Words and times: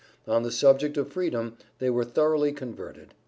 On 0.25 0.41
the 0.41 0.51
subject 0.51 0.97
of 0.97 1.09
freedom 1.13 1.57
they 1.77 1.91
were 1.91 2.03
thoroughly 2.03 2.51
converted. 2.53 3.13